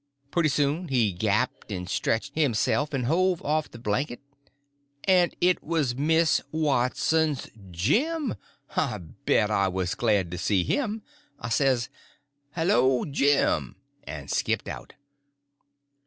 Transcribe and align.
Pretty 0.31 0.49
soon 0.49 0.87
he 0.87 1.13
gapped 1.13 1.71
and 1.71 1.87
stretched 1.87 2.33
himself 2.33 2.91
and 2.91 3.05
hove 3.05 3.39
off 3.43 3.69
the 3.69 3.77
blanket, 3.77 4.19
and 5.03 5.35
it 5.39 5.63
was 5.63 5.93
Miss 5.93 6.41
Watson's 6.51 7.51
Jim! 7.69 8.33
I 8.75 8.97
bet 8.97 9.51
I 9.51 9.67
was 9.67 9.93
glad 9.93 10.31
to 10.31 10.39
see 10.39 10.63
him. 10.63 11.03
I 11.39 11.49
says: 11.49 11.89
"Hello, 12.55 13.05
Jim!" 13.05 13.75
and 14.03 14.31
skipped 14.31 14.67
out. 14.67 14.93